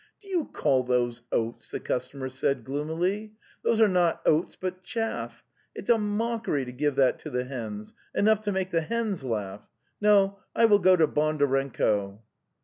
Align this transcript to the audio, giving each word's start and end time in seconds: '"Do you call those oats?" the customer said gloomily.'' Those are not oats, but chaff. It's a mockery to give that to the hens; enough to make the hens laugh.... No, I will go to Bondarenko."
'"Do 0.19 0.27
you 0.29 0.45
call 0.45 0.81
those 0.81 1.21
oats?" 1.31 1.69
the 1.69 1.79
customer 1.79 2.27
said 2.27 2.63
gloomily.'' 2.63 3.33
Those 3.63 3.79
are 3.79 3.87
not 3.87 4.19
oats, 4.25 4.57
but 4.59 4.81
chaff. 4.81 5.43
It's 5.75 5.91
a 5.91 5.99
mockery 5.99 6.65
to 6.65 6.71
give 6.71 6.95
that 6.95 7.19
to 7.19 7.29
the 7.29 7.43
hens; 7.43 7.93
enough 8.15 8.41
to 8.45 8.51
make 8.51 8.71
the 8.71 8.81
hens 8.81 9.23
laugh.... 9.23 9.69
No, 10.01 10.39
I 10.55 10.65
will 10.65 10.79
go 10.79 10.95
to 10.95 11.05
Bondarenko." 11.05 12.17